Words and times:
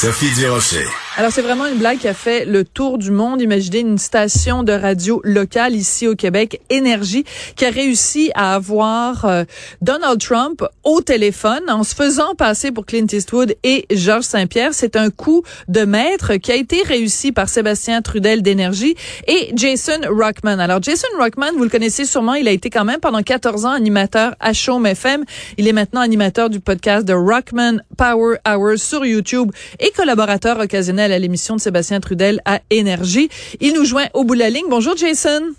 Sophie 0.00 0.30
Durocher. 0.30 1.07
Alors, 1.18 1.32
c'est 1.32 1.42
vraiment 1.42 1.66
une 1.66 1.78
blague 1.78 1.98
qui 1.98 2.06
a 2.06 2.14
fait 2.14 2.44
le 2.44 2.62
tour 2.62 2.96
du 2.96 3.10
monde. 3.10 3.42
Imaginez 3.42 3.80
une 3.80 3.98
station 3.98 4.62
de 4.62 4.72
radio 4.72 5.20
locale 5.24 5.74
ici 5.74 6.06
au 6.06 6.14
Québec, 6.14 6.60
Énergie, 6.70 7.24
qui 7.56 7.64
a 7.64 7.70
réussi 7.70 8.30
à 8.36 8.54
avoir 8.54 9.24
euh, 9.24 9.42
Donald 9.82 10.20
Trump 10.20 10.62
au 10.84 11.00
téléphone 11.00 11.68
en 11.68 11.82
se 11.82 11.96
faisant 11.96 12.36
passer 12.36 12.70
pour 12.70 12.86
Clint 12.86 13.08
Eastwood 13.12 13.56
et 13.64 13.84
Georges 13.90 14.26
Saint-Pierre. 14.26 14.74
C'est 14.74 14.94
un 14.94 15.10
coup 15.10 15.42
de 15.66 15.80
maître 15.80 16.36
qui 16.36 16.52
a 16.52 16.54
été 16.54 16.84
réussi 16.84 17.32
par 17.32 17.48
Sébastien 17.48 18.00
Trudel 18.00 18.40
d'Énergie 18.40 18.94
et 19.26 19.50
Jason 19.56 20.00
Rockman. 20.08 20.60
Alors, 20.60 20.80
Jason 20.80 21.08
Rockman, 21.18 21.50
vous 21.56 21.64
le 21.64 21.68
connaissez 21.70 22.04
sûrement, 22.04 22.34
il 22.34 22.46
a 22.46 22.52
été 22.52 22.70
quand 22.70 22.84
même 22.84 23.00
pendant 23.00 23.24
14 23.24 23.66
ans 23.66 23.72
animateur 23.72 24.36
à 24.38 24.52
Chaume 24.52 24.86
FM. 24.86 25.24
Il 25.56 25.66
est 25.66 25.72
maintenant 25.72 26.00
animateur 26.00 26.48
du 26.48 26.60
podcast 26.60 27.04
de 27.04 27.12
Rockman 27.12 27.78
Power 27.96 28.36
Hour 28.48 28.78
sur 28.78 29.04
YouTube 29.04 29.50
et 29.80 29.90
collaborateur 29.90 30.60
occasionnel 30.60 31.07
à 31.12 31.18
l'émission 31.18 31.56
de 31.56 31.60
Sébastien 31.60 32.00
Trudel 32.00 32.40
à 32.44 32.60
Énergie. 32.70 33.28
Il 33.60 33.74
nous 33.74 33.84
joint 33.84 34.06
au 34.14 34.24
bout 34.24 34.34
de 34.34 34.40
la 34.40 34.50
ligne. 34.50 34.66
Bonjour 34.68 34.96
Jason. 34.96 35.54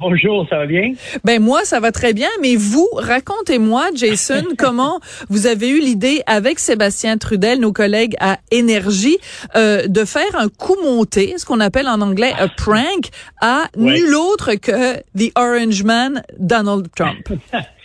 Bonjour, 0.00 0.46
ça 0.48 0.58
va 0.58 0.66
bien? 0.66 0.92
Ben 1.24 1.42
moi, 1.42 1.64
ça 1.64 1.80
va 1.80 1.90
très 1.90 2.12
bien, 2.12 2.28
mais 2.40 2.54
vous, 2.54 2.88
racontez-moi, 2.92 3.88
Jason, 3.96 4.44
comment 4.58 5.00
vous 5.28 5.48
avez 5.48 5.68
eu 5.70 5.80
l'idée 5.80 6.22
avec 6.26 6.60
Sébastien 6.60 7.18
Trudel, 7.18 7.58
nos 7.58 7.72
collègues 7.72 8.14
à 8.20 8.38
Énergie, 8.52 9.18
euh, 9.56 9.88
de 9.88 10.04
faire 10.04 10.36
un 10.36 10.48
coup 10.48 10.76
monté, 10.84 11.34
ce 11.36 11.44
qu'on 11.44 11.58
appelle 11.58 11.88
en 11.88 12.00
anglais 12.00 12.32
un 12.38 12.46
prank, 12.46 13.08
à 13.40 13.64
nul 13.76 14.14
autre 14.14 14.54
que 14.54 14.98
The 15.18 15.32
Orange 15.36 15.82
Man, 15.82 16.22
Donald 16.38 16.86
Trump. 16.94 17.28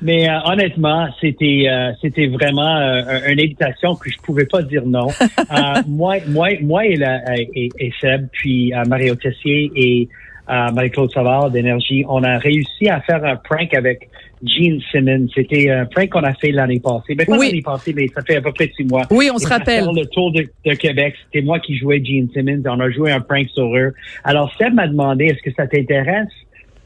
Mais 0.00 0.28
euh, 0.28 0.38
honnêtement, 0.44 1.08
c'était 1.20 1.66
euh, 1.68 1.92
c'était 2.00 2.28
vraiment 2.28 2.76
euh, 2.76 3.02
une 3.28 3.40
invitation 3.40 3.96
que 3.96 4.10
je 4.10 4.16
pouvais 4.18 4.46
pas 4.46 4.62
dire 4.62 4.86
non. 4.86 5.08
moi, 5.88 6.16
moi, 6.28 6.50
moi 6.62 6.86
et, 6.86 6.96
la, 6.96 7.20
et, 7.36 7.68
et 7.78 7.92
Seb, 8.00 8.28
puis 8.32 8.72
Mario 8.86 9.14
Tessier 9.16 9.70
et 9.74 10.08
Marie-Claude 10.48 11.10
Savard 11.12 11.50
d'Énergie, 11.50 12.04
on 12.08 12.22
a 12.22 12.38
réussi 12.38 12.88
à 12.88 13.00
faire 13.00 13.22
un 13.24 13.36
prank 13.36 13.74
avec 13.74 14.08
Gene 14.42 14.80
Simmons. 14.90 15.28
C'était 15.34 15.68
un 15.68 15.84
prank 15.84 16.08
qu'on 16.10 16.22
a 16.22 16.32
fait 16.32 16.52
l'année 16.52 16.80
passée. 16.80 17.14
Mais 17.16 17.26
pas 17.26 17.36
l'année 17.36 17.60
passée, 17.60 17.92
mais 17.94 18.08
ça 18.08 18.22
fait 18.22 18.36
à 18.36 18.40
peu 18.40 18.52
près 18.52 18.70
six 18.74 18.84
mois. 18.84 19.02
Oui, 19.10 19.28
on 19.32 19.38
se 19.38 19.46
rappelle. 19.46 19.84
le 19.84 20.06
tour 20.06 20.32
de, 20.32 20.48
de 20.64 20.74
Québec, 20.74 21.16
c'était 21.24 21.44
moi 21.44 21.58
qui 21.58 21.76
jouais 21.76 22.02
Gene 22.02 22.28
Simmons. 22.32 22.62
On 22.66 22.80
a 22.80 22.90
joué 22.90 23.10
un 23.10 23.20
prank 23.20 23.48
sur 23.50 23.76
eux. 23.76 23.92
Alors 24.24 24.50
Seb 24.56 24.74
m'a 24.74 24.86
demandé, 24.86 25.26
est-ce 25.26 25.42
que 25.42 25.54
ça 25.54 25.66
t'intéresse? 25.66 26.28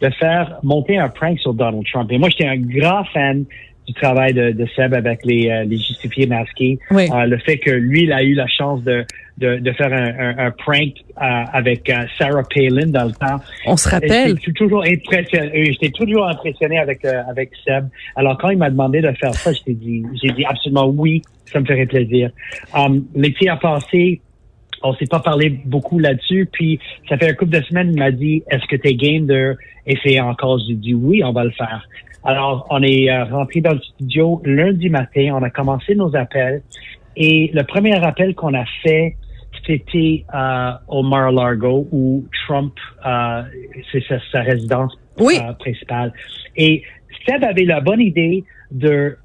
De 0.03 0.11
faire 0.11 0.58
monter 0.62 0.98
un 0.98 1.08
prank 1.08 1.39
sur 1.39 1.55
Donald 1.55 1.84
Trump. 1.91 2.11
Et 2.11 2.19
moi, 2.19 2.28
j'étais 2.28 2.48
un 2.48 2.58
grand 2.58 3.05
fan 3.05 3.45
du 3.86 3.95
travail 3.95 4.33
de, 4.34 4.50
de 4.50 4.67
Seb 4.77 4.94
avec 4.94 5.25
les, 5.25 5.48
euh, 5.48 5.64
les 5.64 5.77
justifiés 5.77 6.27
masqués. 6.27 6.78
Euh, 6.92 7.27
le 7.27 7.39
fait 7.39 7.59
que 7.59 7.70
lui, 7.70 8.03
il 8.05 8.12
a 8.12 8.22
eu 8.22 8.34
la 8.34 8.47
chance 8.47 8.83
de, 8.83 9.05
de, 9.39 9.56
de 9.59 9.72
faire 9.72 9.92
un, 9.92 10.47
un, 10.47 10.50
prank 10.50 10.94
euh, 11.20 11.44
avec 11.53 11.91
Sarah 12.19 12.42
Palin 12.53 12.86
dans 12.86 13.05
le 13.05 13.12
temps. 13.12 13.41
On 13.67 13.77
se 13.77 13.89
rappelle. 13.89 14.36
J'étais 14.39 14.53
toujours 14.53 14.84
impressionné. 14.84 15.72
J'étais 15.72 15.91
toujours 15.91 16.28
impressionné 16.28 16.78
avec 16.78 17.05
avec 17.05 17.50
Seb. 17.64 17.89
Alors 18.14 18.39
quand 18.39 18.50
il 18.50 18.59
m'a 18.59 18.70
demandé 18.70 19.00
de 19.00 19.11
faire 19.12 19.34
ça, 19.34 19.53
j'ai 19.53 19.75
dit 19.75 20.05
j'ai 20.22 20.33
dit 20.33 20.44
absolument 20.44 20.87
oui, 20.87 21.22
ça 21.47 21.61
me 21.61 21.64
ferait 21.64 21.87
plaisir. 21.87 22.31
Um, 22.77 23.05
L'été 23.14 23.48
a 23.48 23.56
passé, 23.56 24.20
on 24.83 24.94
s'est 24.94 25.06
pas 25.06 25.20
parlé 25.20 25.50
beaucoup 25.64 25.98
là-dessus. 25.98 26.48
Puis 26.50 26.78
ça 27.08 27.16
fait 27.16 27.30
un 27.30 27.34
couple 27.34 27.52
de 27.52 27.62
semaines, 27.62 27.92
il 27.92 27.98
m'a 27.98 28.11
dit 28.11 28.42
Est-ce 28.50 28.66
que 28.66 28.77
tu 28.77 28.88
es 28.88 28.94
game 28.94 29.27
de 29.27 29.56
essayer 29.86 30.20
encore? 30.20 30.58
J'ai 30.66 30.75
dit 30.75 30.94
oui, 30.94 31.22
on 31.25 31.33
va 31.33 31.44
le 31.44 31.50
faire. 31.50 31.86
Alors, 32.25 32.66
on 32.70 32.83
est 32.83 33.10
euh, 33.10 33.25
rentré 33.25 33.60
dans 33.60 33.72
le 33.72 33.80
studio 33.80 34.41
lundi 34.44 34.88
matin, 34.88 35.33
on 35.34 35.42
a 35.42 35.50
commencé 35.50 35.94
nos 35.94 36.14
appels. 36.14 36.62
Et 37.16 37.50
le 37.53 37.64
premier 37.64 37.94
appel 38.05 38.34
qu'on 38.34 38.55
a 38.55 38.64
fait, 38.83 39.16
c'était 39.66 40.25
euh, 40.34 40.72
au 40.88 41.03
Mar-a-Lago 41.03 41.88
où 41.92 42.25
Trump, 42.47 42.75
euh, 43.06 43.42
c'est 43.91 44.03
sa, 44.33 44.41
résidence 44.41 44.97
euh, 45.20 45.53
principale. 45.58 46.12
Et 46.56 46.82
Seb 47.26 47.44
avait 47.44 47.65
la 47.65 47.81
bonne 47.81 48.00
idée 48.00 48.44
de 48.71 49.16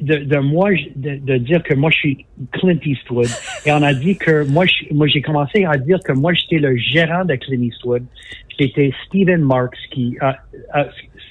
de, 0.00 0.16
de 0.18 0.38
moi 0.38 0.70
de, 0.96 1.16
de, 1.16 1.36
dire 1.36 1.62
que 1.62 1.74
moi 1.74 1.90
je 1.90 1.96
suis 1.96 2.26
Clint 2.52 2.78
Eastwood. 2.84 3.28
Et 3.66 3.72
on 3.72 3.82
a 3.82 3.94
dit 3.94 4.16
que 4.16 4.44
moi 4.44 4.64
moi 4.90 5.06
j'ai 5.06 5.22
commencé 5.22 5.64
à 5.64 5.76
dire 5.76 5.98
que 6.04 6.12
moi 6.12 6.32
j'étais 6.34 6.58
le 6.58 6.76
gérant 6.76 7.24
de 7.24 7.34
Clint 7.34 7.62
Eastwood. 7.62 8.04
C'était 8.58 8.92
Stephen 9.06 9.42
Marks 9.42 9.76
qui 9.90 10.16
euh, 10.22 10.32
euh, 10.76 10.84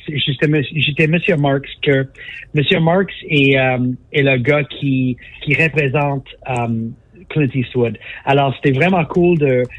j'étais 0.07 1.07
Monsieur 1.07 1.37
Marks 1.37 1.69
que 1.81 2.07
Monsieur 2.53 2.79
Marks 2.79 3.13
est, 3.29 3.57
euh, 3.57 3.91
est 4.11 4.23
le 4.23 4.37
gars 4.37 4.63
qui 4.63 5.17
qui 5.41 5.53
représente 5.55 6.27
euh, 6.49 6.89
Clint 7.33 7.49
Eastwood. 7.53 7.97
Alors, 8.25 8.53
c'était 8.55 8.71
vraiment 8.71 9.03
cool 9.05 9.37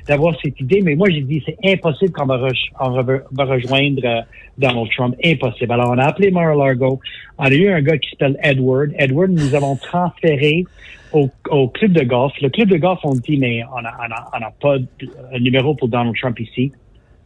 d'avoir 0.09 0.35
cette 0.43 0.61
idée, 0.61 0.83
mais 0.83 0.95
moi, 0.95 1.09
j'ai 1.11 1.23
dit, 1.23 1.43
c'est 1.47 1.57
impossible 1.65 2.13
qu'on 2.13 2.27
va, 2.27 2.37
rejoindre 2.37 4.03
euh, 4.05 4.21
Donald 4.59 4.91
Trump. 4.95 5.15
Impossible. 5.25 5.73
Alors, 5.73 5.91
on 5.91 5.99
a 5.99 6.05
appelé 6.05 6.31
Mar-a-Lago. 6.31 7.01
On 7.39 7.45
a 7.45 7.51
eu 7.51 7.69
un 7.69 7.81
gars 7.81 7.99
qui 7.99 8.11
s'appelle 8.11 8.37
Edward. 8.43 8.93
Edward, 8.99 9.31
nous 9.31 9.55
avons 9.55 9.77
transféré 9.77 10.65
au, 11.13 11.69
club 11.69 11.93
de 11.93 12.05
golf. 12.05 12.33
Le 12.43 12.49
club 12.51 12.69
de 12.69 12.77
golf, 12.77 12.99
on 13.05 13.15
dit, 13.15 13.39
mais 13.39 13.63
on 13.77 13.81
n'a 13.81 13.97
on 14.33 14.43
a, 14.43 14.51
pas 14.61 14.79
de 14.79 15.39
numéro 15.39 15.75
pour 15.75 15.89
Donald 15.89 16.17
Trump 16.21 16.39
ici. 16.41 16.73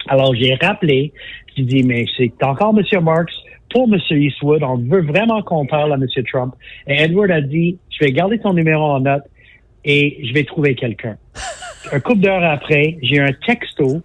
Alors, 0.09 0.35
j'ai 0.35 0.55
rappelé, 0.55 1.13
j'ai 1.57 1.65
dit, 1.65 1.83
mais 1.83 2.05
c'est 2.17 2.33
encore 2.43 2.75
M. 2.79 3.03
Marks 3.03 3.33
pour 3.71 3.89
M. 3.93 3.99
Eastwood. 4.11 4.63
On 4.63 4.77
veut 4.77 5.03
vraiment 5.03 5.43
qu'on 5.43 5.67
parle 5.67 5.93
à 5.93 5.97
M. 5.97 6.07
Trump. 6.31 6.55
Et 6.87 7.03
Edward 7.03 7.31
a 7.31 7.41
dit, 7.41 7.79
je 7.91 8.05
vais 8.05 8.13
garder 8.13 8.39
ton 8.39 8.53
numéro 8.53 8.83
en 8.83 9.01
note 9.01 9.23
et 9.89 10.21
je 10.23 10.35
vais 10.35 10.45
trouver 10.45 10.75
quelqu'un. 10.75 11.17
un 11.93 11.99
couple 11.99 12.21
d'heures 12.21 12.45
après, 12.45 12.99
j'ai 13.03 13.19
un 13.19 13.33
texto 13.47 14.03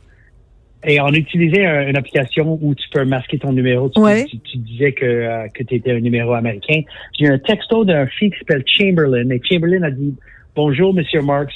et 0.86 1.00
on 1.02 1.10
utilisait 1.10 1.66
une 1.90 1.98
application 1.98 2.58
où 2.62 2.74
tu 2.74 2.88
peux 2.90 3.04
masquer 3.04 3.38
ton 3.38 3.52
numéro. 3.52 3.90
Tu, 3.90 4.40
tu, 4.40 4.58
disais 4.58 4.94
que, 4.94 5.06
euh, 5.06 5.48
que 5.54 5.64
tu 5.64 5.76
étais 5.76 5.92
un 5.92 6.00
numéro 6.00 6.34
américain. 6.34 6.82
J'ai 7.20 7.28
un 7.28 7.38
texto 7.38 7.84
d'un 7.86 8.08
fille 8.08 8.32
qui 8.32 8.40
s'appelle 8.40 8.64
Chamberlain 8.66 9.30
et 9.30 9.42
Chamberlain 9.44 9.84
a 9.84 9.92
dit 9.92 10.16
Bonjour, 10.56 10.94
Monsieur 10.94 11.22
Marks. 11.22 11.54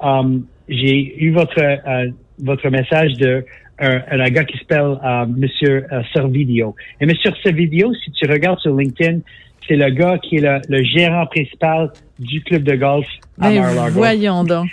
Um, 0.00 0.46
j'ai 0.68 1.22
eu 1.22 1.32
votre 1.32 1.58
euh, 1.58 2.10
votre 2.40 2.68
message 2.70 3.14
de 3.14 3.44
un, 3.80 4.30
gars 4.30 4.44
qui 4.44 4.58
s'appelle 4.58 4.98
euh, 5.04 5.26
Monsieur 5.26 5.86
Servidio. 6.12 6.74
Et 7.00 7.06
Monsieur 7.06 7.32
Servidio, 7.42 7.92
si 7.94 8.10
tu 8.12 8.30
regardes 8.30 8.58
sur 8.60 8.76
LinkedIn, 8.76 9.20
c'est 9.68 9.76
le 9.76 9.90
gars 9.90 10.18
qui 10.18 10.36
est 10.36 10.60
le, 10.68 10.82
gérant 10.82 11.26
principal 11.26 11.92
du 12.18 12.42
club 12.42 12.62
de 12.62 12.74
golf 12.74 13.06
à 13.40 13.50
ben, 13.50 13.60
Mar-a-Lago. 13.60 13.98
Voyons 13.98 14.44
donc. 14.44 14.68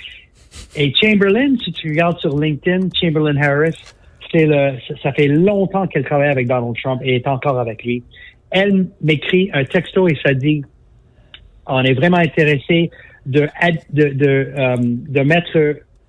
Et 0.76 0.94
Chamberlain, 0.96 1.56
si 1.64 1.72
tu 1.74 1.90
regardes 1.90 2.18
sur 2.20 2.40
LinkedIn, 2.40 2.88
Chamberlain 3.00 3.38
Harris, 3.38 3.76
c'est 4.32 4.46
le, 4.46 4.74
ça 5.04 5.12
fait 5.14 5.28
longtemps 5.28 5.88
qu'elle 5.88 6.06
travaille 6.06 6.30
avec 6.30 6.48
Donald 6.48 6.76
Trump 6.82 7.02
et 7.04 7.16
est 7.16 7.28
encore 7.28 7.60
avec 7.60 7.84
lui. 7.84 8.04
Elle 8.52 8.88
m'écrit 9.02 9.50
un 9.54 9.66
texto 9.66 10.08
et 10.08 10.18
ça 10.26 10.34
dit, 10.34 10.64
on 11.68 11.84
est 11.84 11.94
vraiment 11.94 12.18
intéressé 12.18 12.90
de, 13.26 13.48
de, 13.92 14.10
de, 14.10 14.52
euh, 14.58 14.76
de 14.80 15.22
mettre 15.22 15.58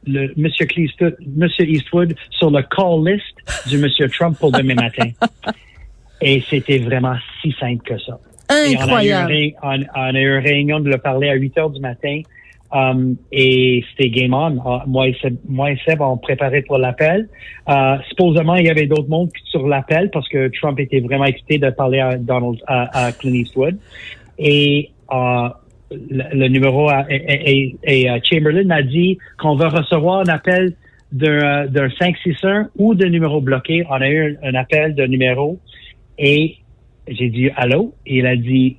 le 0.06 0.32
Monsieur, 0.36 0.66
Monsieur 1.26 1.68
Eastwood 1.68 2.14
sur 2.30 2.50
le 2.50 2.62
call 2.62 3.12
list 3.12 3.68
du 3.68 3.78
Monsieur 3.78 4.08
Trump 4.08 4.38
pour 4.38 4.52
demain 4.52 4.74
matin. 4.74 5.10
et 6.20 6.42
c'était 6.48 6.78
vraiment 6.78 7.16
si 7.42 7.52
simple 7.58 7.82
que 7.84 7.98
ça. 7.98 8.18
Incroyable. 8.48 9.32
on, 9.62 9.68
a 9.94 10.12
eu 10.12 10.38
une 10.38 10.44
réunion 10.44 10.80
de 10.80 10.90
le 10.90 10.98
parler 10.98 11.28
à 11.28 11.34
8 11.34 11.58
heures 11.58 11.70
du 11.70 11.80
matin. 11.80 12.20
Um, 12.72 13.16
et 13.30 13.84
c'était 13.90 14.10
game 14.10 14.34
on. 14.34 14.58
Ah, 14.64 14.82
moi, 14.86 15.08
et 15.08 15.16
Seb, 15.22 15.36
moi 15.48 15.70
et 15.70 15.78
Seb, 15.86 16.00
on 16.00 16.16
préparait 16.16 16.62
pour 16.62 16.78
l'appel. 16.78 17.28
Uh, 17.68 17.96
supposément, 18.08 18.56
il 18.56 18.66
y 18.66 18.70
avait 18.70 18.86
d'autres 18.86 19.08
mondes 19.08 19.30
sur 19.44 19.66
l'appel 19.68 20.10
parce 20.10 20.28
que 20.28 20.48
Trump 20.48 20.78
était 20.80 21.00
vraiment 21.00 21.26
excité 21.26 21.58
de 21.58 21.70
parler 21.70 22.00
à 22.00 22.16
Donald, 22.16 22.58
à, 22.66 23.12
Clint 23.12 23.34
Eastwood. 23.34 23.78
Et 24.38 24.90
uh, 25.12 25.48
le, 25.90 26.48
numéro 26.48 26.90
et, 27.08 27.76
et, 27.84 28.08
uh, 28.08 28.20
Chamberlain 28.24 28.68
a 28.70 28.82
dit 28.82 29.18
qu'on 29.38 29.54
va 29.54 29.68
recevoir 29.68 30.20
un 30.20 30.28
appel 30.28 30.74
d'un 31.12 31.88
561 31.98 32.70
ou 32.76 32.94
de 32.94 33.06
numéro 33.06 33.40
bloqué. 33.40 33.86
On 33.88 33.94
a 33.94 34.08
eu 34.08 34.36
un, 34.42 34.50
un 34.50 34.54
appel 34.56 34.96
de 34.96 35.06
numéro 35.06 35.60
et 36.18 36.56
j'ai 37.08 37.28
dit 37.28 37.50
allô? 37.56 37.94
Et 38.06 38.18
il 38.18 38.26
a 38.26 38.36
dit 38.36 38.78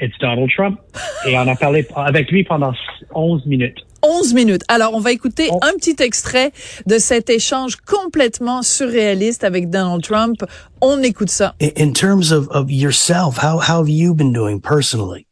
It's 0.00 0.16
Donald 0.20 0.50
Trump. 0.54 0.78
Et 1.26 1.36
on 1.36 1.48
a 1.48 1.56
parlé 1.56 1.86
avec 1.96 2.30
lui 2.30 2.44
pendant 2.44 2.72
11 3.14 3.46
minutes. 3.46 3.78
11 4.02 4.34
minutes. 4.34 4.62
Alors, 4.68 4.94
on 4.94 5.00
va 5.00 5.10
écouter 5.10 5.50
un 5.62 5.72
petit 5.74 5.96
extrait 6.00 6.52
de 6.86 6.98
cet 6.98 7.30
échange 7.30 7.76
complètement 7.76 8.62
surréaliste 8.62 9.42
avec 9.42 9.70
Donald 9.70 10.02
Trump. 10.02 10.44
On 10.80 11.02
écoute 11.02 11.30
ça. 11.30 11.54
In 11.60 11.92
terms 11.92 12.30
of, 12.32 12.48
of 12.50 12.70
yourself, 12.70 13.38
how, 13.42 13.58
how 13.58 13.80
have 13.80 13.88
you 13.88 14.14
been 14.14 14.32
doing 14.32 14.60
personally? 14.60 15.26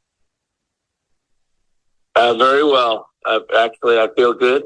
Uh, 2.16 2.34
very 2.34 2.64
well. 2.64 3.06
Uh, 3.24 3.40
actually, 3.56 3.98
I 3.98 4.08
feel 4.16 4.32
good. 4.32 4.64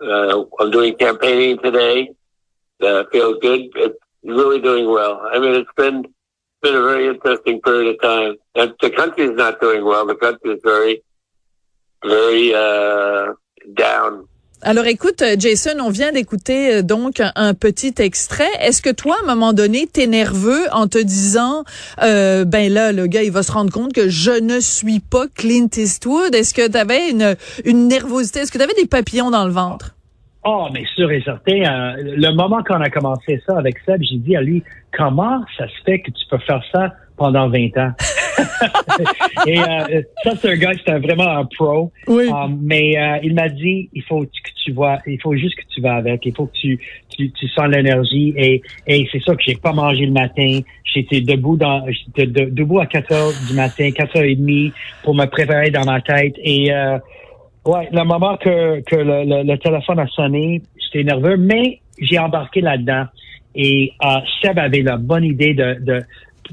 Uh, 0.00 0.44
I'm 0.58 0.70
doing 0.70 0.94
campaigning 0.96 1.58
today. 1.62 2.10
Uh, 2.80 3.04
feel 3.12 3.38
good. 3.38 3.70
It's 3.76 3.98
really 4.24 4.60
doing 4.60 4.90
well. 4.90 5.20
I 5.32 5.38
mean, 5.38 5.54
it's 5.54 5.70
been 5.76 6.06
Alors 14.64 14.86
écoute, 14.86 15.24
Jason, 15.38 15.72
on 15.80 15.90
vient 15.90 16.12
d'écouter 16.12 16.74
euh, 16.74 16.82
donc 16.82 17.20
un, 17.34 17.54
petit 17.54 17.94
extrait. 17.98 18.48
Est-ce 18.60 18.80
que 18.80 18.90
toi, 18.90 19.16
à 19.20 19.24
un 19.24 19.26
moment 19.26 19.52
donné, 19.52 19.88
t'es 19.88 20.06
nerveux 20.06 20.66
en 20.70 20.86
te 20.86 20.98
disant, 20.98 21.64
euh, 22.00 22.44
ben 22.44 22.72
là, 22.72 22.92
le 22.92 23.08
gars, 23.08 23.24
il 23.24 23.32
va 23.32 23.42
se 23.42 23.50
rendre 23.50 23.72
compte 23.72 23.92
que 23.92 24.08
je 24.08 24.30
ne 24.30 24.60
suis 24.60 25.00
pas 25.00 25.26
Clint 25.34 25.68
Eastwood? 25.76 26.32
Est-ce 26.32 26.54
que 26.54 26.68
t'avais 26.68 27.10
une, 27.10 27.34
une 27.64 27.88
nervosité? 27.88 28.38
Est-ce 28.38 28.52
que 28.52 28.58
t'avais 28.58 28.74
des 28.74 28.86
papillons 28.86 29.32
dans 29.32 29.46
le 29.46 29.52
ventre? 29.52 29.96
Oh, 30.44 30.68
mais 30.72 30.84
sûr 30.96 31.10
et 31.12 31.22
certain. 31.22 31.52
Euh, 31.52 31.96
le 31.98 32.34
moment 32.34 32.62
qu'on 32.64 32.80
a 32.80 32.90
commencé 32.90 33.40
ça 33.46 33.58
avec 33.58 33.78
Seb, 33.86 34.02
j'ai 34.02 34.16
dit 34.16 34.36
à 34.36 34.40
lui, 34.40 34.62
comment 34.92 35.40
ça 35.56 35.68
se 35.68 35.82
fait 35.84 36.00
que 36.00 36.10
tu 36.10 36.24
peux 36.28 36.38
faire 36.38 36.62
ça 36.72 36.92
pendant 37.16 37.48
20 37.48 37.76
ans? 37.76 37.92
et 39.46 39.58
euh, 39.58 40.02
ça, 40.24 40.32
c'est 40.36 40.50
un 40.50 40.56
gars, 40.56 40.72
c'est 40.84 40.98
vraiment 40.98 41.28
un 41.28 41.44
pro. 41.44 41.92
Oui. 42.08 42.28
Um, 42.28 42.58
mais 42.60 42.98
euh, 42.98 43.18
il 43.22 43.34
m'a 43.34 43.48
dit, 43.48 43.88
il 43.92 44.02
faut 44.02 44.22
que 44.22 44.26
tu 44.64 44.72
vois, 44.72 44.98
il 45.06 45.20
faut 45.20 45.34
juste 45.36 45.54
que 45.56 45.64
tu 45.72 45.80
vas 45.80 45.94
avec, 45.94 46.26
il 46.26 46.34
faut 46.34 46.46
que 46.46 46.56
tu, 46.56 46.78
tu, 47.10 47.30
tu 47.30 47.48
sens 47.48 47.68
l'énergie. 47.68 48.34
Et, 48.36 48.62
et 48.88 49.08
c'est 49.12 49.22
ça 49.22 49.36
que 49.36 49.42
j'ai 49.46 49.54
pas 49.54 49.72
mangé 49.72 50.06
le 50.06 50.12
matin. 50.12 50.60
J'étais 50.84 51.20
debout 51.20 51.56
dans, 51.56 51.86
j'étais 51.88 52.26
debout 52.26 52.80
à 52.80 52.86
4 52.86 53.12
heures 53.12 53.32
du 53.48 53.54
matin, 53.54 53.90
4 53.92 54.16
heures 54.16 54.24
et 54.24 54.34
demie 54.34 54.72
pour 55.04 55.14
me 55.14 55.26
préparer 55.26 55.70
dans 55.70 55.84
ma 55.84 56.00
tête. 56.00 56.34
Et 56.42 56.72
euh, 56.72 56.98
ouais, 57.64 57.88
le 57.92 58.04
moment 58.04 58.36
que, 58.36 58.80
que 58.80 58.96
le, 58.96 59.44
le, 59.44 59.58
téléphone 59.58 59.98
a 59.98 60.06
sonné, 60.08 60.62
j'étais 60.78 61.04
nerveux, 61.04 61.36
mais 61.36 61.80
j'ai 61.98 62.18
embarqué 62.18 62.60
là-dedans. 62.60 63.04
Et 63.54 63.92
euh, 64.04 64.08
Seb 64.40 64.58
avait 64.58 64.82
la 64.82 64.96
bonne 64.96 65.24
idée 65.24 65.54
de, 65.54 65.76
de 65.80 66.02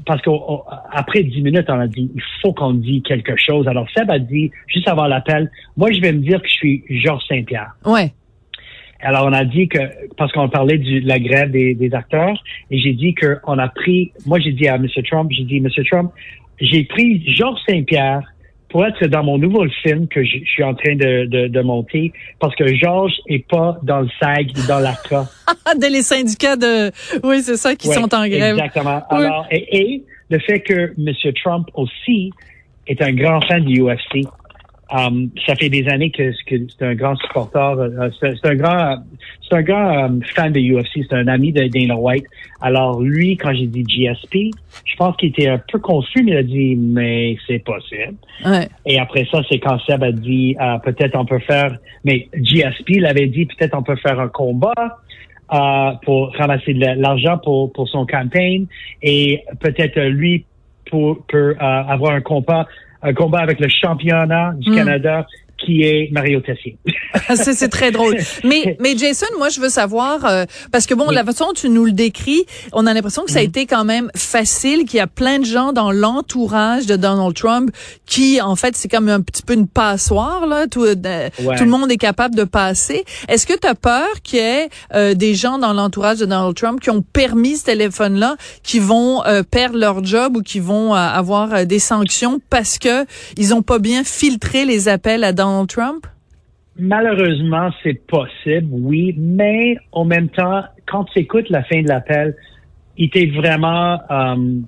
parce 0.06 0.22
qu'après 0.22 1.22
dix 1.22 1.42
minutes, 1.42 1.66
on 1.68 1.80
a 1.80 1.86
dit, 1.86 2.10
il 2.14 2.22
faut 2.40 2.52
qu'on 2.52 2.74
dise 2.74 3.02
quelque 3.02 3.34
chose. 3.36 3.66
Alors, 3.68 3.86
Seb 3.96 4.10
a 4.10 4.18
dit, 4.18 4.50
juste 4.66 4.88
avant 4.88 5.06
l'appel, 5.06 5.50
moi, 5.76 5.90
je 5.92 6.00
vais 6.00 6.12
me 6.12 6.20
dire 6.20 6.40
que 6.40 6.48
je 6.48 6.54
suis 6.54 6.84
Georges 6.88 7.24
Saint-Pierre. 7.28 7.74
Ouais. 7.84 8.12
Alors, 9.00 9.26
on 9.26 9.32
a 9.32 9.44
dit 9.44 9.68
que, 9.68 9.78
parce 10.16 10.32
qu'on 10.32 10.48
parlait 10.48 10.78
de 10.78 11.06
la 11.06 11.18
grève 11.18 11.50
des, 11.50 11.74
des 11.74 11.94
acteurs, 11.94 12.42
et 12.70 12.78
j'ai 12.78 12.92
dit 12.92 13.14
qu'on 13.14 13.58
a 13.58 13.68
pris, 13.68 14.12
moi, 14.26 14.38
j'ai 14.38 14.52
dit 14.52 14.68
à 14.68 14.76
M. 14.76 14.86
Trump, 15.08 15.30
j'ai 15.32 15.44
dit, 15.44 15.56
M. 15.56 15.68
Trump, 15.90 16.12
j'ai 16.60 16.84
pris 16.84 17.22
Georges 17.34 17.60
Saint-Pierre 17.66 18.22
pour 18.70 18.86
être 18.86 19.04
dans 19.06 19.24
mon 19.24 19.36
nouveau 19.36 19.66
film 19.82 20.06
que 20.08 20.24
je, 20.24 20.38
suis 20.44 20.62
en 20.62 20.74
train 20.74 20.94
de, 20.94 21.26
de, 21.26 21.48
de, 21.48 21.60
monter, 21.60 22.12
parce 22.38 22.54
que 22.54 22.72
Georges 22.74 23.12
est 23.26 23.46
pas 23.46 23.78
dans 23.82 24.00
le 24.00 24.08
SAG, 24.20 24.52
dans 24.68 24.78
l'ACA. 24.78 25.26
de 25.76 25.92
les 25.92 26.02
syndicats 26.02 26.56
de... 26.56 26.90
Oui, 27.24 27.42
c'est 27.42 27.56
ça, 27.56 27.74
qui 27.74 27.88
sont 27.88 28.14
en 28.14 28.26
grève. 28.26 28.56
Exactement. 28.56 29.02
Alors, 29.10 29.46
et, 29.50 29.76
et, 29.76 30.04
le 30.30 30.38
fait 30.38 30.60
que 30.60 30.94
M. 30.96 31.32
Trump 31.42 31.68
aussi 31.74 32.30
est 32.86 33.02
un 33.02 33.12
grand 33.12 33.40
fan 33.42 33.64
du 33.64 33.82
UFC. 33.82 34.26
Um, 34.92 35.30
ça 35.46 35.54
fait 35.54 35.68
des 35.68 35.88
années 35.88 36.10
que, 36.10 36.32
que 36.46 36.66
c'est 36.76 36.84
un 36.84 36.96
grand 36.96 37.14
supporter, 37.16 37.78
euh, 37.78 38.10
c'est 38.18 38.44
un 38.44 38.54
grand, 38.56 38.96
c'est 39.48 39.56
un 39.56 39.62
grand 39.62 40.06
um, 40.06 40.20
fan 40.34 40.52
de 40.52 40.58
UFC, 40.58 41.06
c'est 41.08 41.14
un 41.14 41.28
ami 41.28 41.52
de 41.52 41.68
Dana 41.68 41.96
White. 41.96 42.24
Alors 42.60 43.00
lui, 43.00 43.36
quand 43.36 43.54
j'ai 43.54 43.68
dit 43.68 43.84
GSP, 43.84 44.50
je 44.84 44.96
pense 44.96 45.16
qu'il 45.16 45.28
était 45.28 45.46
un 45.46 45.58
peu 45.58 45.78
confus, 45.78 46.24
mais 46.24 46.32
il 46.32 46.36
a 46.36 46.42
dit 46.42 46.76
mais 46.76 47.36
c'est 47.46 47.60
possible. 47.60 48.16
Ouais. 48.44 48.68
Et 48.84 48.98
après 48.98 49.28
ça, 49.30 49.42
c'est 49.48 49.60
quand 49.60 49.78
Seb 49.86 50.02
a 50.02 50.10
dit 50.10 50.56
euh, 50.60 50.78
peut-être 50.78 51.16
on 51.16 51.24
peut 51.24 51.38
faire, 51.38 51.76
mais 52.04 52.28
GSP 52.34 52.96
l'avait 52.98 53.28
dit 53.28 53.46
peut-être 53.46 53.76
on 53.78 53.84
peut 53.84 53.96
faire 53.96 54.18
un 54.18 54.28
combat. 54.28 54.98
Euh, 55.52 55.90
pour 56.04 56.32
ramasser 56.36 56.74
de 56.74 57.00
l'argent 57.00 57.36
pour, 57.38 57.72
pour 57.72 57.88
son 57.88 58.06
campagne 58.06 58.66
et 59.02 59.42
peut-être 59.58 59.98
lui 60.00 60.44
pour, 60.88 61.24
peut 61.26 61.56
avoir 61.58 62.12
un 62.12 62.20
combat 62.20 62.68
un 63.02 63.14
combat 63.14 63.40
avec 63.40 63.60
le 63.60 63.68
championnat 63.68 64.52
du 64.56 64.70
hmm. 64.70 64.74
Canada 64.74 65.26
qui 65.64 65.82
est 65.82 66.08
Mario 66.12 66.40
Tessier. 66.40 66.76
c'est 67.34 67.68
très 67.68 67.90
drôle. 67.90 68.16
Mais, 68.44 68.76
mais 68.80 68.96
Jason, 68.96 69.26
moi, 69.38 69.48
je 69.48 69.60
veux 69.60 69.68
savoir, 69.68 70.24
euh, 70.24 70.44
parce 70.72 70.86
que 70.86 70.94
bon, 70.94 71.10
la 71.10 71.24
façon 71.24 71.46
dont 71.46 71.52
tu 71.52 71.68
nous 71.68 71.84
le 71.84 71.92
décris, 71.92 72.44
on 72.72 72.86
a 72.86 72.94
l'impression 72.94 73.24
que 73.24 73.30
ça 73.30 73.38
a 73.38 73.42
mhm. 73.42 73.48
été 73.48 73.66
quand 73.66 73.84
même 73.84 74.10
facile, 74.16 74.84
qu'il 74.84 74.96
y 74.96 75.00
a 75.00 75.06
plein 75.06 75.38
de 75.38 75.44
gens 75.44 75.72
dans 75.72 75.92
l'entourage 75.92 76.86
de 76.86 76.96
Donald 76.96 77.34
Trump 77.34 77.70
qui, 78.06 78.40
en 78.40 78.56
fait, 78.56 78.76
c'est 78.76 78.88
comme 78.88 79.08
un 79.08 79.20
petit 79.20 79.42
peu 79.42 79.54
une 79.54 79.68
passoire, 79.68 80.46
là. 80.46 80.66
Tout, 80.66 80.84
euh, 80.84 80.94
tout 81.36 81.64
le 81.64 81.70
monde 81.70 81.90
est 81.90 81.96
capable 81.96 82.34
de 82.34 82.44
passer. 82.44 83.04
Est-ce 83.28 83.46
que 83.46 83.58
tu 83.58 83.66
as 83.66 83.74
peur 83.74 84.06
qu'il 84.22 84.38
y 84.38 84.42
ait 84.42 84.68
euh, 84.94 85.14
des 85.14 85.34
gens 85.34 85.58
dans 85.58 85.72
l'entourage 85.72 86.18
de 86.18 86.26
Donald 86.26 86.54
Trump 86.54 86.80
qui 86.80 86.90
ont 86.90 87.02
permis 87.02 87.56
ce 87.56 87.64
téléphone-là, 87.64 88.36
qui 88.62 88.78
vont 88.78 89.22
perdre 89.50 89.78
leur 89.78 90.04
job 90.04 90.36
ou 90.36 90.42
qui 90.42 90.60
vont 90.60 90.94
avoir 90.94 91.66
des 91.66 91.78
sanctions 91.78 92.40
parce 92.50 92.78
que 92.78 93.04
ils 93.36 93.54
ont 93.54 93.62
pas 93.62 93.78
bien 93.78 94.04
filtré 94.04 94.64
les 94.64 94.88
appels 94.88 95.24
à 95.24 95.32
Donald 95.32 95.49
Trump? 95.66 96.06
Malheureusement, 96.76 97.70
c'est 97.82 98.06
possible, 98.06 98.68
oui, 98.70 99.14
mais 99.18 99.76
en 99.92 100.04
même 100.04 100.28
temps, 100.28 100.62
quand 100.86 101.04
tu 101.04 101.18
écoutes 101.18 101.50
la 101.50 101.62
fin 101.64 101.82
de 101.82 101.88
l'appel, 101.88 102.34
il 102.96 103.06
était 103.06 103.26
vraiment... 103.26 104.00
Euh, 104.10 104.60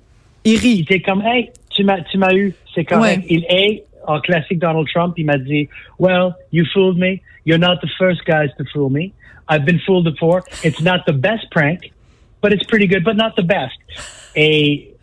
il 0.43 0.59
rit. 0.59 0.75
Il 0.75 0.81
était 0.81 0.99
comme, 0.99 1.21
hey, 1.21 1.49
tu 1.69 1.83
m'as, 1.83 2.01
tu 2.01 2.17
m'as 2.17 2.33
eu, 2.33 2.53
c'est 2.75 2.83
correct. 2.85 3.23
Il 3.29 3.45
est, 3.49 3.85
en 4.05 4.19
classique 4.19 4.59
Donald 4.59 4.87
Trump, 4.93 5.13
il 5.17 5.25
m'a 5.25 5.37
dit, 5.37 5.69
well, 5.97 6.35
you 6.51 6.65
fooled 6.73 6.97
me. 6.97 7.21
You're 7.45 7.59
not 7.59 7.77
the 7.81 7.89
first 7.97 8.25
guys 8.25 8.49
to 8.57 8.65
fool 8.73 8.89
me. 8.89 9.13
I've 9.49 9.65
been 9.65 9.79
fooled 9.85 10.05
before. 10.05 10.43
It's 10.63 10.81
not 10.81 11.05
the 11.05 11.13
best 11.13 11.49
prank, 11.51 11.91
but 12.41 12.51
it's 12.53 12.65
pretty 12.65 12.87
good, 12.87 13.03
but 13.03 13.15
not 13.15 13.35
the 13.35 13.43
best. 13.43 13.77
Et 14.35 14.93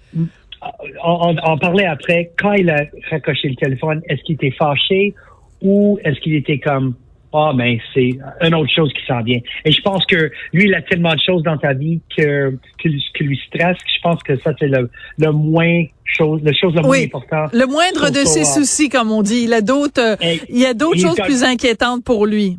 on, 1.03 1.37
on 1.43 1.59
parlait 1.59 1.87
après, 1.87 2.31
quand 2.39 2.53
il 2.53 2.71
a 2.71 2.85
raccroché 3.11 3.49
le 3.49 3.57
téléphone, 3.57 4.03
est-ce 4.09 4.23
qu'il 4.23 4.35
était 4.35 4.51
fâché 4.53 5.15
ou 5.63 5.99
est-ce 6.05 6.21
qu'il 6.21 6.35
était 6.35 6.59
comme 6.59 6.95
ah 7.33 7.53
mais 7.55 7.79
c'est 7.95 8.11
une 8.43 8.55
autre 8.55 8.73
chose 8.75 8.93
qui 8.93 9.07
s'en 9.07 9.23
vient. 9.23 9.39
Et 9.65 9.71
je 9.71 9.81
pense 9.83 10.05
que 10.07 10.33
lui, 10.53 10.65
il 10.65 10.75
a 10.75 10.83
tellement 10.83 11.15
de 11.15 11.21
choses 11.21 11.43
dans 11.45 11.59
sa 11.61 11.75
vie 11.75 12.01
que 12.17 12.57
que, 12.83 13.23
lui 13.23 13.41
stresse. 13.47 13.77
Je 13.87 14.01
pense 14.03 14.23
que 14.23 14.37
ça 14.41 14.53
c'est 14.59 14.67
le, 14.67 14.91
le 15.19 15.31
moins 15.31 15.85
chose, 16.05 16.41
la 16.43 16.53
chose 16.53 16.75
la 16.75 16.83
moins 16.83 17.03
importante. 17.03 17.53
Le 17.53 17.67
moindre 17.67 18.11
de 18.11 18.25
ses 18.25 18.45
soucis, 18.45 18.89
comme 18.89 19.13
on 19.13 19.23
dit. 19.23 19.43
Il 19.45 19.53
a 19.53 19.61
d'autres, 19.61 20.17
il 20.49 20.59
y 20.59 20.67
a 20.67 20.75
d'autres 20.75 20.99
choses 20.99 21.21
plus 21.25 21.45
inquiétantes 21.45 22.05
pour 22.05 22.27
lui. 22.27 22.59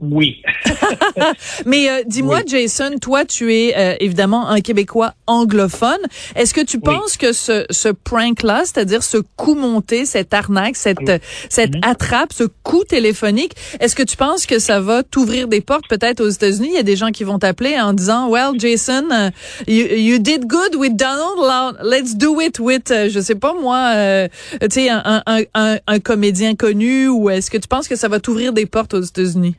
Oui. 0.00 0.42
Mais 1.66 1.90
euh, 1.90 2.02
dis-moi, 2.06 2.40
Jason, 2.46 2.98
toi, 3.00 3.24
tu 3.24 3.52
es 3.52 3.74
euh, 3.76 3.96
évidemment 3.98 4.48
un 4.48 4.60
Québécois 4.60 5.14
anglophone. 5.26 5.98
Est-ce 6.36 6.54
que 6.54 6.60
tu 6.60 6.78
penses 6.78 7.16
que 7.16 7.32
ce, 7.32 7.64
ce 7.70 7.88
prank-là, 7.88 8.62
c'est-à-dire 8.64 9.02
ce 9.02 9.18
coup 9.36 9.56
monté, 9.56 10.06
cette 10.06 10.32
arnaque, 10.32 10.76
cette, 10.76 11.22
cette 11.48 11.72
mm-hmm. 11.72 11.90
attrape, 11.90 12.32
ce 12.32 12.44
coup 12.62 12.84
téléphonique, 12.84 13.54
est-ce 13.80 13.96
que 13.96 14.04
tu 14.04 14.16
penses 14.16 14.46
que 14.46 14.60
ça 14.60 14.80
va 14.80 15.02
t'ouvrir 15.02 15.48
des 15.48 15.60
portes 15.60 15.88
peut-être 15.88 16.20
aux 16.20 16.28
États-Unis? 16.28 16.68
Il 16.70 16.76
y 16.76 16.78
a 16.78 16.84
des 16.84 16.96
gens 16.96 17.10
qui 17.10 17.24
vont 17.24 17.40
t'appeler 17.40 17.78
en 17.80 17.92
disant, 17.92 18.28
well, 18.28 18.52
Jason, 18.56 19.08
uh, 19.10 19.30
you, 19.66 19.84
you, 19.86 20.18
did 20.18 20.46
good 20.46 20.76
with 20.76 20.96
Donald, 20.96 21.76
let's 21.82 22.14
do 22.14 22.40
it 22.40 22.60
with, 22.60 22.90
uh, 22.90 23.10
je 23.10 23.20
sais 23.20 23.34
pas 23.34 23.54
moi, 23.60 23.94
uh, 23.94 24.28
tu 24.60 24.68
sais, 24.70 24.90
un, 24.90 25.22
un, 25.26 25.42
un, 25.54 25.78
un 25.86 25.98
comédien 25.98 26.54
connu, 26.54 27.08
ou 27.08 27.30
est-ce 27.30 27.50
que 27.50 27.58
tu 27.58 27.66
penses 27.66 27.88
que 27.88 27.96
ça 27.96 28.06
va 28.06 28.20
t'ouvrir 28.20 28.52
des 28.52 28.66
portes 28.66 28.94
aux 28.94 29.02
États-Unis? 29.02 29.56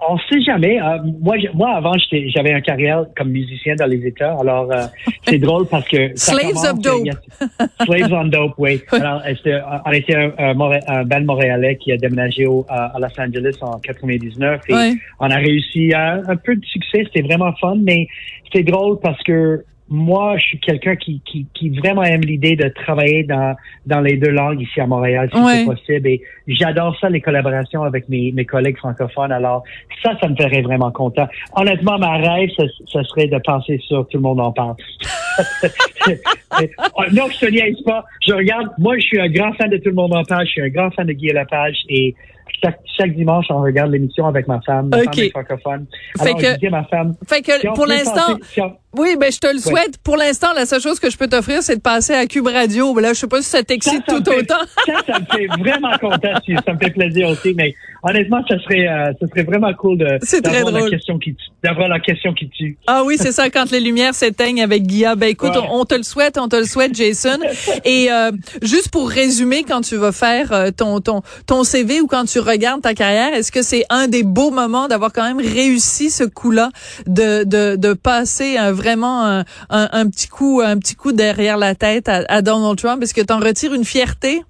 On 0.00 0.16
sait 0.16 0.40
jamais. 0.42 0.80
Euh, 0.80 0.98
moi, 1.20 1.36
moi, 1.54 1.74
avant, 1.74 1.94
j'avais 2.10 2.52
une 2.52 2.62
carrière 2.62 3.04
comme 3.16 3.30
musicien 3.30 3.74
dans 3.74 3.86
les 3.86 4.06
États. 4.06 4.36
Alors, 4.40 4.70
euh, 4.70 4.84
c'est 5.26 5.38
drôle 5.38 5.66
parce 5.66 5.88
que 5.88 6.12
Slaves 6.14 6.56
of 6.70 6.78
Dope. 6.80 7.08
Slaves 7.84 8.12
on 8.12 8.26
Dope, 8.26 8.54
oui. 8.58 8.80
Alors, 8.92 9.22
on 9.84 9.92
était 9.92 10.14
un, 10.14 10.32
un, 10.38 11.04
band 11.04 11.20
montréalais 11.22 11.76
qui 11.76 11.90
a 11.90 11.96
déménagé 11.96 12.46
au, 12.46 12.64
à 12.68 12.92
Los 13.00 13.20
Angeles 13.20 13.58
en 13.60 13.78
99 13.80 14.60
et 14.68 14.74
on 15.18 15.30
a 15.30 15.36
réussi 15.36 15.92
à 15.92 16.20
un 16.28 16.36
peu 16.36 16.54
de 16.54 16.64
succès. 16.64 17.02
C'était 17.04 17.26
vraiment 17.26 17.52
fun, 17.60 17.76
mais 17.82 18.06
c'était 18.44 18.70
drôle 18.70 19.00
parce 19.00 19.20
que 19.24 19.64
moi, 19.90 20.36
je 20.36 20.44
suis 20.44 20.60
quelqu'un 20.60 20.96
qui, 20.96 21.20
qui, 21.24 21.46
qui, 21.54 21.70
vraiment 21.70 22.02
aime 22.02 22.20
l'idée 22.20 22.56
de 22.56 22.68
travailler 22.68 23.24
dans, 23.24 23.56
dans 23.86 24.00
les 24.00 24.16
deux 24.16 24.30
langues 24.30 24.60
ici 24.60 24.80
à 24.80 24.86
Montréal, 24.86 25.30
si 25.32 25.40
c'est 25.40 25.64
possible. 25.64 26.08
Et 26.08 26.22
j'adore 26.46 26.96
ça, 27.00 27.08
les 27.08 27.20
collaborations 27.20 27.82
avec 27.82 28.08
mes, 28.08 28.32
mes 28.32 28.44
collègues 28.44 28.76
francophones. 28.76 29.32
Alors, 29.32 29.64
ça, 30.02 30.16
ça 30.20 30.28
me 30.28 30.36
ferait 30.36 30.62
vraiment 30.62 30.90
content. 30.90 31.26
Honnêtement, 31.56 31.98
ma 31.98 32.16
rêve, 32.16 32.50
ce, 32.56 33.02
serait 33.02 33.28
de 33.28 33.38
penser 33.38 33.78
sur 33.86 34.06
Tout 34.08 34.18
le 34.18 34.22
monde 34.22 34.40
en 34.40 34.52
parle. 34.52 34.76
Oh, 36.96 37.02
non, 37.12 37.24
je 37.30 37.46
te 37.46 37.50
niaise 37.50 37.80
pas. 37.84 38.04
Je 38.26 38.34
regarde, 38.34 38.68
moi, 38.78 38.96
je 38.98 39.06
suis 39.06 39.20
un 39.20 39.28
grand 39.28 39.52
fan 39.54 39.70
de 39.70 39.78
Tout 39.78 39.90
le 39.90 39.94
monde 39.94 40.14
en 40.14 40.24
parle. 40.24 40.46
Je 40.46 40.52
suis 40.52 40.62
un 40.62 40.68
grand 40.68 40.90
fan 40.90 41.06
de 41.06 41.12
Guy 41.12 41.28
Lepage 41.28 41.78
et 41.88 42.14
chaque, 42.62 42.80
chaque 42.98 43.14
dimanche, 43.14 43.46
on 43.50 43.60
regarde 43.62 43.90
l'émission 43.90 44.26
avec 44.26 44.48
ma 44.48 44.60
femme. 44.60 44.88
Ma 44.88 44.98
femme 45.02 45.12
est 45.16 45.30
francophone. 45.30 45.86
Alors, 46.18 46.38
fait 46.38 46.44
que, 46.44 46.60
je 46.62 46.68
ma 46.70 46.84
femme. 46.84 47.14
Fait 47.26 47.42
que, 47.42 47.74
pour 47.74 47.86
l'instant, 47.86 48.36
Oui, 48.96 49.16
ben 49.20 49.30
je 49.30 49.38
te 49.38 49.52
le 49.52 49.58
souhaite. 49.58 49.98
Pour 50.02 50.16
l'instant, 50.16 50.48
la 50.54 50.66
seule 50.66 50.80
chose 50.80 50.98
que 50.98 51.10
je 51.10 51.16
peux 51.16 51.28
t'offrir, 51.28 51.62
c'est 51.62 51.76
de 51.76 51.80
passer 51.80 52.14
à 52.14 52.26
Cube 52.26 52.46
Radio. 52.46 52.94
Ben 52.94 53.02
là, 53.02 53.08
je 53.12 53.20
sais 53.20 53.28
pas 53.28 53.42
si 53.42 53.48
ça 53.48 53.62
t'excite 53.62 54.04
tout 54.06 54.16
autant. 54.28 54.64
ça, 54.86 54.92
ça 55.06 55.18
me 55.20 55.26
fait 55.26 55.46
vraiment 55.58 55.96
content. 55.98 56.34
Ça 56.64 56.72
me 56.72 56.78
fait 56.78 56.90
plaisir 56.90 57.28
aussi. 57.28 57.54
Mais 57.54 57.74
honnêtement, 58.02 58.42
ça 58.48 58.58
serait, 58.60 58.88
euh, 58.88 59.12
ça 59.20 59.26
serait 59.28 59.42
vraiment 59.42 59.72
cool 59.74 59.98
de 59.98 60.40
d'avoir 60.40 60.72
la 60.72 60.90
question 60.90 61.18
qui 61.18 61.36
d'avoir 61.62 61.88
la 61.88 62.00
question 62.00 62.32
qui 62.32 62.48
tue. 62.48 62.78
Ah 62.86 63.02
oui, 63.04 63.16
c'est 63.18 63.32
ça. 63.32 63.50
Quand 63.50 63.70
les 63.70 63.80
lumières 63.80 64.14
s'éteignent 64.14 64.62
avec 64.62 64.84
Guilla. 64.84 65.16
Ben 65.16 65.28
écoute, 65.28 65.52
on, 65.70 65.84
te 65.84 65.94
le 65.94 66.02
souhaite, 66.02 66.38
on 66.38 66.48
te 66.48 66.56
le 66.56 66.64
souhaite, 66.64 66.94
Jason. 66.94 67.38
Et 67.84 68.10
euh, 68.10 68.30
juste 68.62 68.90
pour 68.90 69.08
résumer, 69.08 69.64
quand 69.64 69.80
tu 69.80 69.96
vas 69.96 70.12
faire 70.12 70.52
euh, 70.52 70.70
ton 70.70 71.00
ton 71.00 71.22
ton 71.46 71.64
CV 71.64 72.00
ou 72.00 72.06
quand 72.06 72.24
tu 72.24 72.38
regardes 72.38 72.82
ta 72.82 72.94
carrière, 72.94 73.34
est-ce 73.34 73.52
que 73.52 73.62
c'est 73.62 73.84
un 73.90 74.08
des 74.08 74.22
beaux 74.22 74.50
moments 74.50 74.88
d'avoir 74.88 75.12
quand 75.12 75.24
même 75.24 75.44
réussi 75.44 76.10
ce 76.10 76.24
coup-là, 76.24 76.70
de 77.06 77.44
de 77.44 77.76
de 77.76 77.92
passer 77.92 78.56
un 78.56 78.72
vraiment 78.72 79.24
un, 79.24 79.44
un, 79.70 80.08
petit 80.08 80.28
coup, 80.28 80.60
un 80.64 80.78
petit 80.78 80.94
coup 80.94 81.12
derrière 81.12 81.56
la 81.56 81.74
tête 81.74 82.08
à, 82.08 82.42
Donald 82.42 82.78
Trump? 82.78 83.02
Est-ce 83.02 83.14
que 83.14 83.20
tu 83.20 83.32
en 83.32 83.38
retires 83.38 83.74
une 83.74 83.84
fierté? 83.84 84.42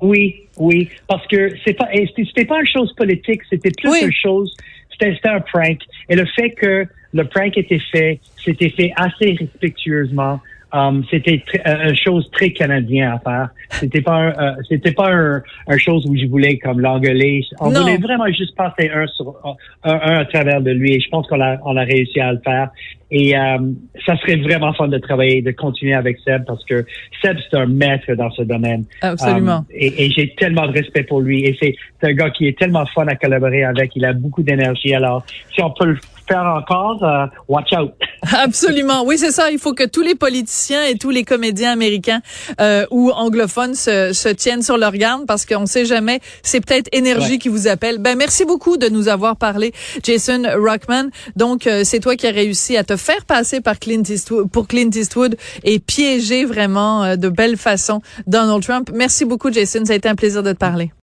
Oui, 0.00 0.46
oui, 0.56 0.88
parce 1.06 1.26
que 1.26 1.54
c'est 1.64 1.74
pas, 1.74 1.88
c'était 2.16 2.44
pas 2.44 2.60
une 2.60 2.66
chose 2.66 2.92
politique, 2.94 3.42
c'était 3.50 3.70
plus 3.70 4.02
une 4.02 4.12
chose, 4.12 4.56
c'était 4.90 5.18
un 5.24 5.40
prank. 5.40 5.78
Et 6.08 6.16
le 6.16 6.24
fait 6.26 6.50
que 6.50 6.86
le 7.12 7.24
prank 7.24 7.56
était 7.56 7.80
fait, 7.92 8.20
c'était 8.42 8.70
fait 8.70 8.92
assez 8.96 9.36
respectueusement. 9.38 10.40
Um, 10.72 11.02
c'était 11.10 11.42
euh, 11.66 11.88
une 11.88 11.96
chose 11.96 12.30
très 12.30 12.50
canadienne 12.52 13.08
à 13.08 13.18
faire. 13.18 13.48
C'était 13.70 14.02
pas 14.02 14.28
euh, 14.28 14.52
c'était 14.68 14.92
pas 14.92 15.10
un, 15.10 15.42
un, 15.66 15.78
chose 15.78 16.06
où 16.06 16.16
je 16.16 16.26
voulais 16.26 16.58
comme 16.58 16.80
l'engueuler. 16.80 17.42
On 17.60 17.70
voulait 17.70 17.96
vraiment 17.96 18.26
juste 18.28 18.54
passer 18.56 18.88
un 18.94 19.06
sur 19.08 19.34
un, 19.82 19.92
à 19.92 20.24
travers 20.26 20.60
de 20.60 20.70
lui 20.70 20.94
et 20.94 21.00
je 21.00 21.08
pense 21.08 21.26
qu'on 21.26 21.40
a 21.40 21.56
on 21.64 21.76
a 21.76 21.82
réussi 21.82 22.20
à 22.20 22.32
le 22.32 22.40
faire. 22.44 22.70
Et 23.10 23.36
euh, 23.36 23.58
ça 24.06 24.16
serait 24.18 24.36
vraiment 24.36 24.72
fun 24.72 24.86
de 24.86 24.98
travailler, 24.98 25.42
de 25.42 25.50
continuer 25.50 25.94
avec 25.94 26.18
Seb 26.24 26.44
parce 26.46 26.64
que 26.64 26.84
Seb 27.20 27.36
c'est 27.50 27.56
un 27.56 27.66
maître 27.66 28.12
dans 28.14 28.30
ce 28.30 28.42
domaine. 28.42 28.84
Absolument. 29.02 29.64
et, 29.74 30.06
et 30.06 30.10
j'ai 30.10 30.32
tellement 30.36 30.68
de 30.68 30.72
respect 30.72 31.02
pour 31.02 31.20
lui 31.20 31.44
et 31.44 31.58
c'est 31.60 31.74
un 32.02 32.12
gars 32.12 32.30
qui 32.30 32.46
est 32.46 32.56
tellement 32.56 32.86
fun 32.86 33.08
à 33.08 33.16
collaborer 33.16 33.64
avec. 33.64 33.96
Il 33.96 34.04
a 34.04 34.12
beaucoup 34.12 34.44
d'énergie. 34.44 34.94
Alors 34.94 35.24
si 35.52 35.60
on 35.62 35.70
peut 35.70 35.86
le 35.86 35.98
faire 36.30 36.44
encore, 36.44 37.02
euh, 37.02 37.26
watch 37.48 37.72
out. 37.72 37.92
Absolument. 38.32 39.04
Oui, 39.04 39.18
c'est 39.18 39.30
ça. 39.30 39.50
Il 39.50 39.58
faut 39.58 39.74
que 39.74 39.86
tous 39.86 40.02
les 40.02 40.14
politiciens 40.14 40.84
et 40.84 40.96
tous 40.96 41.10
les 41.10 41.24
comédiens 41.24 41.72
américains 41.72 42.20
euh, 42.60 42.86
ou 42.90 43.10
anglophones 43.10 43.74
se, 43.74 44.12
se, 44.12 44.28
tiennent 44.28 44.62
sur 44.62 44.76
leur 44.76 44.92
garde 44.92 45.26
parce 45.26 45.46
qu'on 45.46 45.66
sait 45.66 45.84
jamais. 45.84 46.20
C'est 46.42 46.64
peut-être 46.64 46.88
énergie 46.92 47.38
qui 47.38 47.48
vous 47.48 47.68
appelle. 47.68 47.98
Ben 47.98 48.16
merci 48.16 48.44
beaucoup 48.44 48.76
de 48.76 48.88
nous 48.88 49.08
avoir 49.08 49.36
parlé, 49.36 49.72
Jason 50.02 50.42
Rockman. 50.56 51.10
Donc 51.36 51.66
euh, 51.66 51.82
c'est 51.84 52.00
toi 52.00 52.16
qui 52.16 52.26
as 52.26 52.32
réussi 52.32 52.76
à 52.76 52.84
te 52.84 52.96
faire 52.96 53.24
passer 53.24 53.60
par 53.60 53.78
Clint 53.78 54.02
Eastwood, 54.08 54.50
pour 54.50 54.68
Clint 54.68 54.90
Eastwood 54.94 55.36
et 55.64 55.78
piéger 55.78 56.44
vraiment 56.44 57.04
euh, 57.04 57.16
de 57.16 57.28
belle 57.28 57.56
façon 57.56 58.00
Donald 58.26 58.62
Trump. 58.62 58.90
Merci 58.94 59.24
beaucoup, 59.24 59.52
Jason. 59.52 59.84
Ça 59.84 59.92
a 59.92 59.96
été 59.96 60.08
un 60.08 60.14
plaisir 60.14 60.42
de 60.42 60.52
te 60.52 60.58
parler. 60.58 60.92